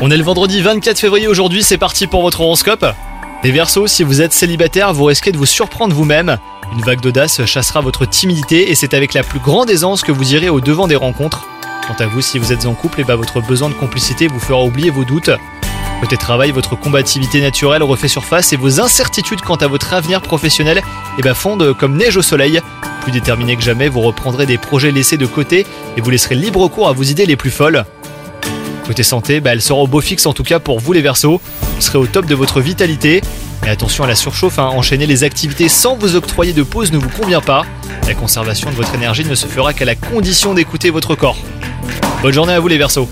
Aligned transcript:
On 0.00 0.08
est 0.08 0.16
le 0.16 0.22
vendredi 0.22 0.60
24 0.60 1.00
février 1.00 1.26
aujourd'hui, 1.26 1.64
c'est 1.64 1.78
parti 1.78 2.06
pour 2.06 2.22
votre 2.22 2.42
horoscope. 2.42 2.86
Les 3.42 3.50
Verseaux, 3.50 3.88
si 3.88 4.04
vous 4.04 4.22
êtes 4.22 4.32
célibataire, 4.32 4.92
vous 4.92 5.02
risquez 5.02 5.32
de 5.32 5.36
vous 5.36 5.46
surprendre 5.46 5.96
vous-même. 5.96 6.38
Une 6.72 6.82
vague 6.82 7.00
d'audace 7.00 7.44
chassera 7.44 7.80
votre 7.80 8.06
timidité 8.06 8.70
et 8.70 8.76
c'est 8.76 8.94
avec 8.94 9.14
la 9.14 9.24
plus 9.24 9.40
grande 9.40 9.68
aisance 9.68 10.02
que 10.02 10.12
vous 10.12 10.32
irez 10.32 10.48
au 10.48 10.60
devant 10.60 10.86
des 10.86 10.94
rencontres. 10.94 11.48
Quant 11.88 11.96
à 11.98 12.06
vous, 12.06 12.20
si 12.20 12.38
vous 12.38 12.52
êtes 12.52 12.66
en 12.66 12.74
couple, 12.74 13.00
et 13.00 13.04
bah 13.04 13.16
votre 13.16 13.40
besoin 13.40 13.68
de 13.68 13.74
complicité 13.74 14.28
vous 14.28 14.38
fera 14.38 14.62
oublier 14.62 14.90
vos 14.90 15.04
doutes. 15.04 15.30
Côté 16.00 16.16
travail, 16.16 16.52
votre 16.52 16.76
combativité 16.76 17.40
naturelle 17.40 17.82
refait 17.82 18.06
surface 18.06 18.52
et 18.52 18.56
vos 18.56 18.80
incertitudes 18.80 19.40
quant 19.40 19.56
à 19.56 19.66
votre 19.66 19.92
avenir 19.92 20.22
professionnel 20.22 20.84
et 21.18 21.22
bah 21.22 21.34
fondent 21.34 21.76
comme 21.76 21.96
neige 21.96 22.16
au 22.16 22.22
soleil. 22.22 22.60
Plus 23.02 23.10
déterminé 23.10 23.56
que 23.56 23.62
jamais, 23.62 23.88
vous 23.88 24.02
reprendrez 24.02 24.46
des 24.46 24.58
projets 24.58 24.92
laissés 24.92 25.16
de 25.16 25.26
côté 25.26 25.66
et 25.96 26.00
vous 26.00 26.10
laisserez 26.10 26.36
libre 26.36 26.68
cours 26.68 26.88
à 26.88 26.92
vos 26.92 27.02
idées 27.02 27.26
les 27.26 27.34
plus 27.34 27.50
folles. 27.50 27.84
Côté 28.88 29.02
santé, 29.02 29.40
bah 29.40 29.50
elle 29.52 29.60
sera 29.60 29.80
au 29.80 29.86
beau 29.86 30.00
fixe 30.00 30.24
en 30.24 30.32
tout 30.32 30.42
cas 30.42 30.60
pour 30.60 30.80
vous 30.80 30.94
les 30.94 31.02
Verseaux. 31.02 31.42
Vous 31.74 31.80
serez 31.82 31.98
au 31.98 32.06
top 32.06 32.24
de 32.24 32.34
votre 32.34 32.62
vitalité. 32.62 33.20
Mais 33.62 33.68
attention 33.68 34.02
à 34.02 34.06
la 34.06 34.14
surchauffe, 34.14 34.58
hein. 34.58 34.70
enchaîner 34.72 35.04
les 35.04 35.24
activités 35.24 35.68
sans 35.68 35.94
vous 35.94 36.16
octroyer 36.16 36.54
de 36.54 36.62
pause 36.62 36.90
ne 36.90 36.96
vous 36.96 37.10
convient 37.10 37.42
pas. 37.42 37.66
La 38.06 38.14
conservation 38.14 38.70
de 38.70 38.74
votre 38.74 38.94
énergie 38.94 39.26
ne 39.26 39.34
se 39.34 39.46
fera 39.46 39.74
qu'à 39.74 39.84
la 39.84 39.94
condition 39.94 40.54
d'écouter 40.54 40.88
votre 40.88 41.14
corps. 41.16 41.36
Bonne 42.22 42.32
journée 42.32 42.54
à 42.54 42.60
vous 42.60 42.68
les 42.68 42.78
Verseaux 42.78 43.10